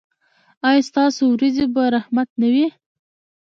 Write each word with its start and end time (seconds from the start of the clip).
ایا 0.67 0.81
ستاسو 0.89 1.21
ورېځې 1.29 1.65
به 1.73 1.83
رحمت 1.95 2.29
نه 2.41 2.47
وي؟ 2.53 2.67